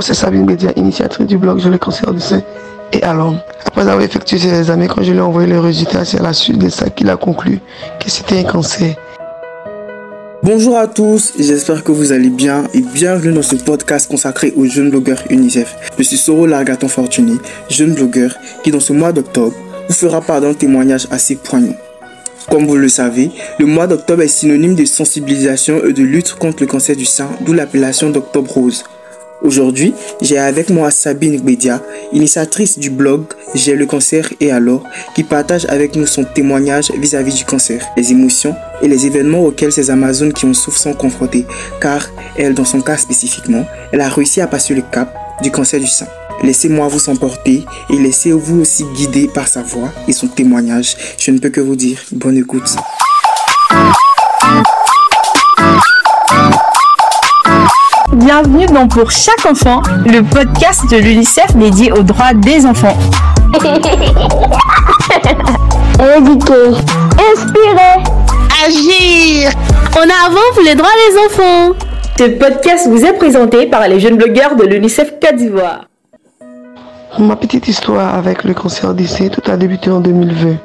[0.00, 2.42] C'est Sabine Bédia, initiatrice du blog Je le cancer du sein.
[2.92, 3.34] Et alors,
[3.66, 6.32] après avoir effectué ses examens, quand je lui ai envoyé le résultat, c'est à la
[6.32, 7.60] suite de ça qu'il a conclu
[8.02, 8.96] que c'était un cancer.
[10.42, 14.64] Bonjour à tous, j'espère que vous allez bien et bienvenue dans ce podcast consacré aux
[14.64, 15.76] jeunes blogueurs UNICEF.
[15.98, 17.34] Je suis Soro Largaton Fortuné,
[17.68, 19.54] jeune blogueur qui dans ce mois d'octobre
[19.86, 21.76] vous fera part d'un témoignage assez poignant.
[22.50, 26.62] Comme vous le savez, le mois d'octobre est synonyme de sensibilisation et de lutte contre
[26.62, 28.82] le cancer du sein, d'où l'appellation d'octobre rose.
[29.42, 31.82] Aujourd'hui, j'ai avec moi Sabine Bédia,
[32.12, 37.34] initiatrice du blog J'ai le cancer et alors, qui partage avec nous son témoignage vis-à-vis
[37.34, 41.46] du cancer, les émotions et les événements auxquels ces Amazones qui ont souffert sont confrontées,
[41.80, 45.80] car elle, dans son cas spécifiquement, elle a réussi à passer le cap du cancer
[45.80, 46.06] du sein.
[46.42, 50.96] Laissez-moi vous emporter et laissez-vous aussi guider par sa voix et son témoignage.
[51.18, 52.76] Je ne peux que vous dire bonne écoute.
[58.20, 62.98] Bienvenue dans Pour chaque enfant, le podcast de l'UNICEF dédié aux droits des enfants.
[66.18, 66.68] Éduquer,
[67.32, 68.04] inspirer,
[68.66, 69.50] agir
[69.96, 71.74] en avant pour les droits des enfants.
[72.18, 75.86] Ce podcast vous est présenté par les jeunes blogueurs de l'UNICEF Côte d'Ivoire.
[77.18, 80.56] Ma petite histoire avec le cancer du sein, tout a débuté en 2020.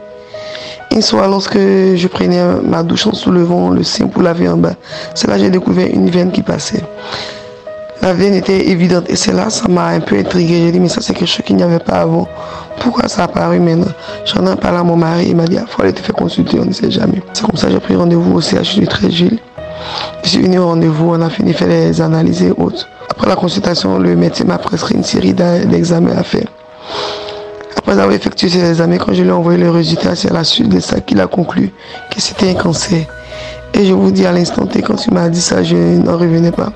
[0.91, 4.75] Une soir, lorsque je prenais ma douche en soulevant le sein pour laver en bas,
[5.13, 6.83] c'est là que j'ai découvert une veine qui passait.
[8.05, 10.59] La veine était évidente et c'est là ça m'a un peu intrigué.
[10.59, 12.27] J'ai dit, mais ça c'est quelque chose qu'il n'y avait pas avant.
[12.79, 13.91] Pourquoi ça a apparu maintenant?
[14.25, 16.59] J'en ai parlé à mon mari, il m'a dit, il faut aller te faire consulter,
[16.59, 17.23] on ne sait jamais.
[17.33, 19.39] C'est comme ça que j'ai pris rendez-vous au CHU de Tréville.
[20.23, 22.87] Je suis venu au rendez-vous, on a fini de faire les analyses et autres.
[23.09, 26.45] Après la consultation, le médecin m'a prescrit une série d'examens à faire.
[27.75, 30.43] Après avoir effectué ces examens, quand je lui ai envoyé le résultat, c'est à la
[30.43, 31.73] suite de ça qu'il a conclu
[32.11, 33.07] que c'était un cancer.
[33.73, 36.51] Et je vous dis à l'instant T, quand il m'a dit ça, je n'en revenais
[36.51, 36.71] pas.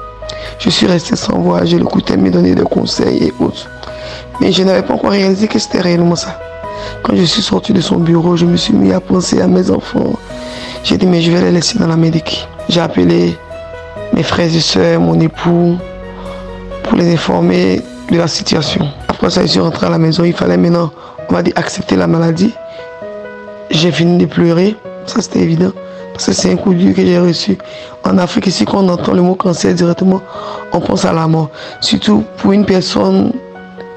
[0.60, 3.70] Je suis resté sans voix, je l'écoutais me donner des conseils et autres.
[4.42, 6.38] Mais je n'avais pas encore réalisé que c'était réellement ça.
[7.02, 9.72] Quand je suis sorti de son bureau, je me suis mis à penser à mes
[9.72, 10.14] enfants.
[10.84, 12.48] J'ai dit, mais je vais les laisser dans la médic.
[12.68, 13.38] J'ai appelé
[14.14, 15.78] mes frères et soeurs, mon époux,
[16.84, 17.82] pour les informer
[18.12, 18.86] de la situation.
[19.08, 20.26] Après ça, je suis rentré à la maison.
[20.26, 20.92] Il fallait maintenant,
[21.30, 22.54] on va dire, accepter la maladie.
[23.72, 24.76] J'ai fini de pleurer.
[25.10, 25.72] Ça, c'était évident.
[26.14, 27.58] Parce que c'est un coup dur que j'ai reçu.
[28.06, 30.22] En Afrique, ici, quand on entend le mot cancer directement,
[30.72, 31.50] on pense à la mort.
[31.82, 33.32] Surtout pour une personne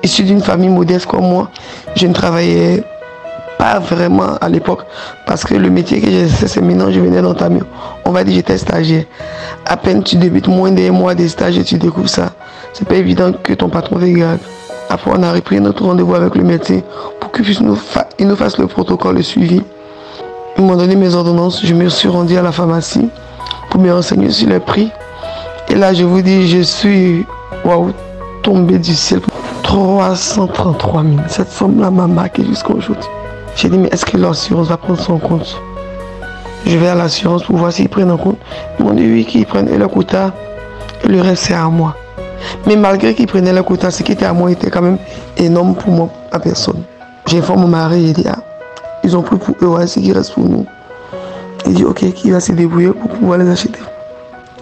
[0.02, 1.50] issue d'une famille modeste comme moi.
[1.96, 2.82] Je ne travaillais
[3.58, 4.84] pas vraiment à l'époque.
[5.26, 7.60] Parce que le métier que j'ai c'est maintenant, je venais d'entamer.
[8.06, 9.04] On va dire j'étais stagiaire.
[9.66, 12.32] À peine tu débutes moins d'un mois de stage et tu découvres ça.
[12.72, 14.40] C'est pas évident que ton patron te garde.
[14.88, 16.80] Après, on a repris notre rendez-vous avec le médecin
[17.20, 17.78] pour qu'il nous,
[18.20, 19.62] nous fasse le protocole, le suivi.
[20.58, 21.64] Ils m'ont donné mes ordonnances.
[21.64, 23.08] Je me suis rendu à la pharmacie
[23.70, 24.90] pour me renseigner sur les prix.
[25.68, 27.26] Et là, je vous dis, je suis
[27.64, 27.92] waouh,
[28.42, 29.20] tombé du ciel.
[29.62, 31.14] 333 000.
[31.28, 33.08] Cette somme-là m'a marqué jusqu'à aujourd'hui.
[33.56, 35.60] J'ai dit, mais est-ce que l'assurance va prendre son compte?
[36.66, 38.38] Je vais à l'assurance pour voir s'ils prennent en compte.
[38.78, 40.32] Ils m'ont dit oui, qu'ils prennent et le quota.
[41.08, 41.96] Le reste, c'est à moi.
[42.66, 44.98] Mais malgré qu'ils prenaient le quota, ce qui était à moi était quand même
[45.36, 46.82] énorme pour moi, à personne.
[47.26, 48.38] J'ai informé mon mari, il dit, ah,
[49.04, 50.66] ils ont pris pour eux, ouais, ce qui reste pour nous.
[51.66, 53.80] Il dit, ok, qui va se débrouiller pour pouvoir les acheter.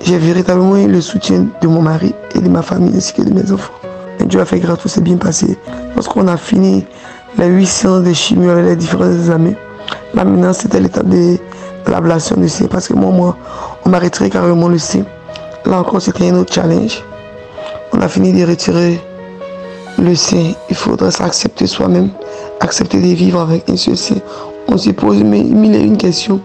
[0.03, 3.33] J'ai véritablement eu le soutien de mon mari et de ma famille ainsi que de
[3.33, 3.75] mes enfants.
[4.19, 5.59] Et Dieu a fait grâce, tout s'est bien passé.
[5.95, 6.87] Lorsqu'on a fini
[7.39, 9.55] les 800 de chimie avec les différents examens,
[10.15, 11.39] là maintenant c'était l'étape de
[11.87, 13.37] l'ablation du sein parce que moi, moi
[13.85, 15.05] on m'a retiré carrément le sein.
[15.67, 17.03] Là encore, c'était un autre challenge.
[17.93, 19.01] On a fini de retirer
[19.99, 20.53] le sein.
[20.71, 22.11] Il faudrait s'accepter soi-même,
[22.61, 24.17] accepter de vivre avec un seul sein.
[24.69, 26.41] On se pose mille et une questions.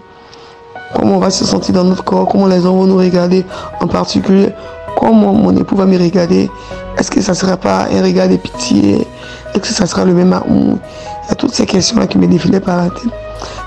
[0.94, 2.28] Comment on va se sentir dans notre corps?
[2.28, 3.44] Comment les gens vont nous regarder?
[3.80, 4.50] En particulier,
[4.96, 6.50] comment mon époux va me regarder?
[6.98, 9.06] Est-ce que ça ne sera pas un regard de pitié?
[9.54, 10.78] Est-ce que ça sera le même amour?
[11.24, 13.12] Il y a toutes ces questions-là qui me défilaient par la tête.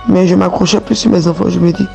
[0.08, 1.50] Mais je m'accrochais plus sur mes enfants.
[1.50, 1.86] Je me dis,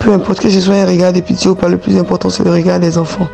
[0.00, 2.44] peu importe que ce soit un regard de pitié ou pas, le plus important c'est
[2.44, 3.28] le regard des enfants.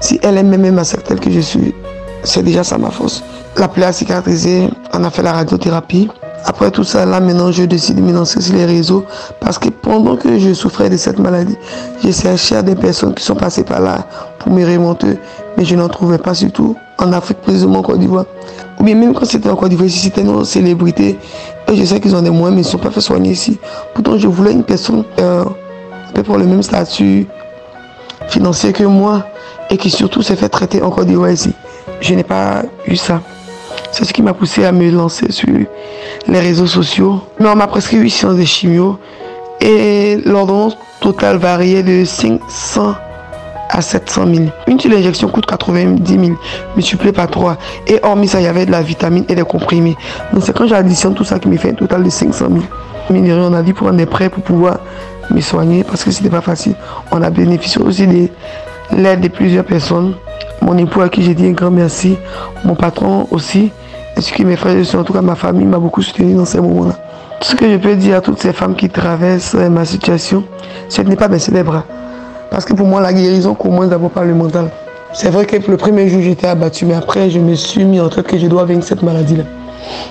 [0.00, 1.74] Si elle aime même à telle que je suis,
[2.24, 3.22] c'est déjà ça ma force.
[3.56, 6.08] La plaie a cicatrisé, on a fait la radiothérapie.
[6.44, 9.04] Après tout ça, là maintenant, je décide de me lancer sur les réseaux
[9.40, 11.56] parce que pendant que je souffrais de cette maladie,
[12.02, 14.06] j'ai cherché à des personnes qui sont passées par là
[14.38, 15.18] pour me remonter,
[15.56, 18.24] mais je n'en trouvais pas surtout en Afrique, précisément en Côte d'Ivoire.
[18.80, 21.18] Ou bien même quand c'était en Côte d'Ivoire, si c'était une célébrité,
[21.72, 23.58] je sais qu'ils ont des moyens, mais ils ne sont pas fait soigner ici.
[23.94, 25.44] Pourtant, je voulais une personne euh,
[26.14, 27.28] un peu le même statut
[28.28, 29.26] financier que moi
[29.70, 31.54] et qui surtout s'est fait traiter en Côte d'Ivoire ici.
[32.02, 33.22] Je n'ai pas eu ça.
[33.92, 35.48] C'est ce qui m'a poussé à me lancer sur
[36.26, 37.20] les réseaux sociaux.
[37.38, 38.98] Mais on m'a prescrit 8 séances de chimio
[39.60, 42.94] et l'ordonnance totale variait de 500
[43.70, 44.46] à 700 000.
[44.66, 46.36] Une seule injection coûte 90 000,
[46.74, 47.56] multiplié par 3.
[47.86, 49.96] Et hormis ça, il y avait de la vitamine et des comprimés.
[50.32, 52.60] Donc c'est quand j'additionne tout ça qui me fait un total de 500 000.
[53.10, 54.78] Mine on a dit prendre des prêts pour pouvoir
[55.30, 56.74] me soigner parce que c'était pas facile.
[57.12, 58.28] On a bénéficié aussi de
[58.90, 60.14] l'aide de plusieurs personnes.
[60.60, 62.16] Mon époux à qui j'ai dit un grand merci,
[62.64, 63.72] mon patron aussi,
[64.16, 66.60] ainsi que mes frères et en tout cas ma famille m'a beaucoup soutenu dans ces
[66.60, 66.94] moments-là.
[67.40, 70.44] Tout ce que je peux dire à toutes ces femmes qui traversent ma situation,
[70.88, 71.84] ce n'est pas baisser les bras.
[72.50, 74.70] Parce que pour moi, la guérison commence d'abord par le mental.
[75.14, 78.08] C'est vrai que le premier jour, j'étais abattu, mais après, je me suis mis en
[78.08, 79.44] tête que je dois vaincre cette maladie-là.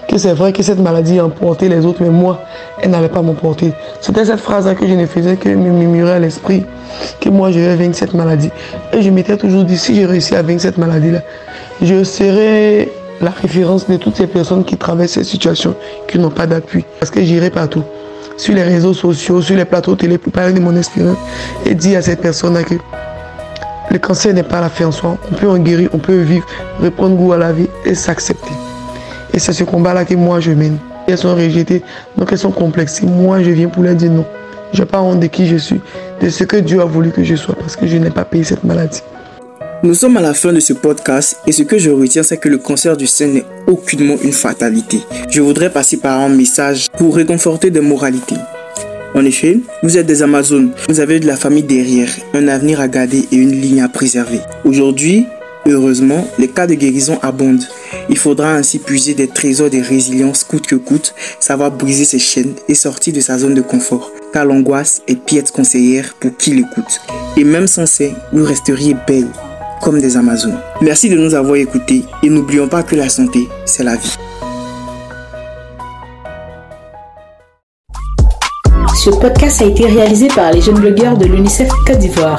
[0.07, 2.41] Que c'est vrai que cette maladie a emporté les autres, mais moi,
[2.81, 3.73] elle n'allait pas m'emporter.
[4.01, 6.65] C'était cette phrase-là que je ne faisais que me murmurer à l'esprit,
[7.19, 8.49] que moi, je vais vaincre cette maladie.
[8.93, 11.21] Et je m'étais toujours dit, si j'ai réussi à vaincre cette maladie-là,
[11.81, 12.91] je serai
[13.21, 15.75] la référence de toutes ces personnes qui traversent cette situation,
[16.07, 16.85] qui n'ont pas d'appui.
[16.99, 17.83] Parce que j'irai partout
[18.37, 21.17] sur les réseaux sociaux, sur les plateaux télé pour parler de mon expérience
[21.65, 22.75] et dire à cette personne que
[23.91, 25.17] le cancer n'est pas la fin en soi.
[25.31, 26.45] On peut en guérir, on peut vivre,
[26.81, 28.53] reprendre goût à la vie et s'accepter.
[29.33, 30.77] Et c'est ce combat-là que moi je mène.
[31.07, 31.81] Elles sont rejetées,
[32.17, 33.05] donc elles sont complexées.
[33.05, 34.25] Moi, je viens pour leur dire non.
[34.73, 35.81] Je n'ai pas honte de qui je suis,
[36.21, 38.43] de ce que Dieu a voulu que je sois, parce que je n'ai pas payé
[38.43, 39.01] cette maladie.
[39.83, 42.47] Nous sommes à la fin de ce podcast et ce que je retiens, c'est que
[42.47, 45.01] le cancer du sein n'est aucunement une fatalité.
[45.29, 48.35] Je voudrais passer par un message pour réconforter des moralités.
[49.15, 52.87] En effet, vous êtes des Amazones, vous avez de la famille derrière, un avenir à
[52.87, 54.39] garder et une ligne à préserver.
[54.63, 55.25] Aujourd'hui,
[55.65, 57.63] heureusement, les cas de guérison abondent.
[58.09, 62.53] Il faudra ainsi puiser des trésors de résilience coûte que coûte, savoir briser ses chaînes
[62.67, 64.11] et sortir de sa zone de confort.
[64.33, 67.01] Car l'angoisse est piètre conseillère pour qui l'écoute.
[67.37, 69.27] Et même sans ça, vous resteriez belle
[69.81, 70.59] comme des Amazones.
[70.81, 74.15] Merci de nous avoir écoutés et n'oublions pas que la santé, c'est la vie.
[79.03, 82.37] Ce podcast a été réalisé par les jeunes blogueurs de l'UNICEF Côte d'Ivoire.